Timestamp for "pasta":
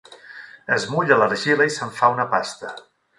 2.33-2.73